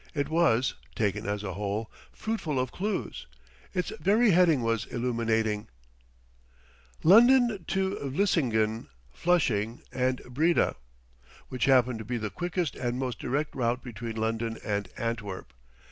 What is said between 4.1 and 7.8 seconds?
heading was illuminating: LONDON